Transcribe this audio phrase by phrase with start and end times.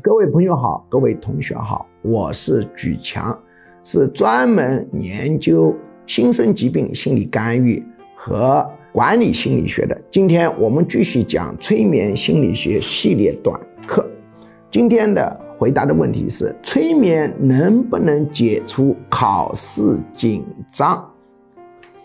[0.00, 3.36] 各位朋友好，各位同学好，我是举强，
[3.82, 5.74] 是专门研究
[6.06, 7.84] 新生疾病心理干预
[8.16, 10.00] 和管理心理学的。
[10.10, 14.06] 今天我们继续讲催眠心理学系列短课。
[14.70, 21.04] 今天的回答的问题是：催眠能不能解除考试紧张？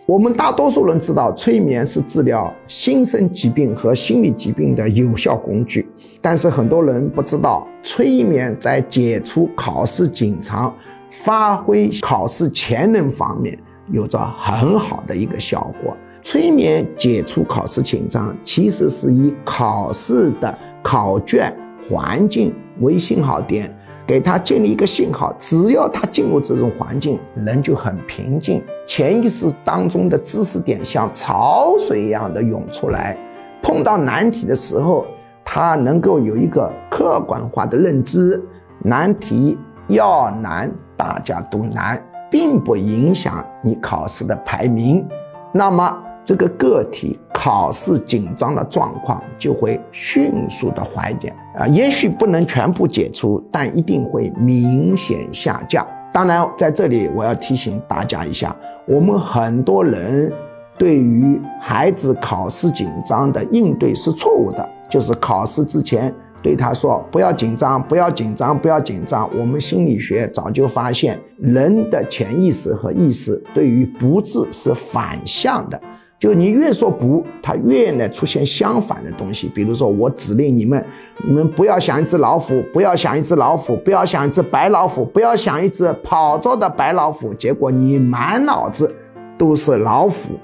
[0.05, 5.87] 我们大多数人知道，催眠是治疗心身疾病和心理疾病的有效工具，
[6.19, 10.75] 但是很多人不知道，催眠在解除考试紧张、
[11.09, 13.57] 发挥考试潜能方面
[13.91, 15.95] 有着很好的一个效果。
[16.21, 21.55] 催眠解除考试紧张，其实是以考试的考卷
[21.89, 23.73] 环境为信号点。
[24.05, 33.17] 给他建立一个信号，只要他进入这种环境，人就很平静，潜意识当中的知识点像潮水一样的涌出来。
[33.61, 35.05] 碰到难题的时候，
[35.43, 38.43] 他能够有一个客观化的认知，
[38.79, 45.07] 难题要难，大家都难，并不影响你考试的排名。
[45.53, 45.97] 那么。
[46.25, 51.27] 这个个体考试紧张的状况就会迅速的缓解
[51.59, 55.85] 啊，也许不能全部解除，但一定会明显下降。
[56.13, 58.55] 当然，在这里我要提醒大家一下，
[58.87, 60.31] 我们很多人
[60.77, 69.29] 对于孩子考试紧张的应对是错误的，就是考试之前对他说不要紧张，不要紧张，不要紧张。
[69.37, 75.77] 我们心理学早就发现，人的潜意识和意识对于不治是反向的。
[76.23, 79.51] 就你越说不，它越呢出现相反的东西。
[79.53, 80.81] 比如说，我指令你们，
[81.27, 87.33] 你们不要想一只老虎，不要想一只老虎，不要想一只白老虎，不要想一只跑着的白老虎。
[87.33, 88.89] 结果你满脑子
[89.37, 90.39] 都是老虎，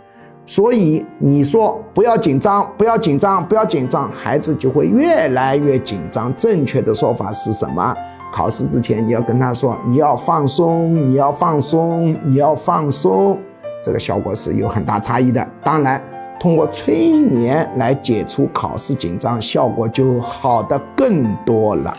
[0.46, 6.36] 所以你说不要紧张，不要紧张，不要紧张，孩子就会越来越紧张。
[6.36, 7.96] 正确的说法是什么？
[8.34, 13.38] 考试之前你要跟他说，你要放松，你要放松，你要放松。
[13.82, 15.48] 这个效果是有很大差异的。
[15.64, 16.02] 当然，
[16.40, 21.94] 通过催眠来解除考试紧张，效果就好的更多了。